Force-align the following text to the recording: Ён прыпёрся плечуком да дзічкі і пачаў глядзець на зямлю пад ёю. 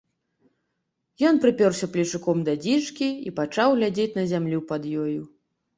Ён 1.29 1.35
прыпёрся 1.43 1.91
плечуком 1.97 2.41
да 2.49 2.53
дзічкі 2.65 3.07
і 3.29 3.35
пачаў 3.43 3.69
глядзець 3.79 4.13
на 4.21 4.29
зямлю 4.35 4.59
пад 4.75 4.93
ёю. 5.07 5.21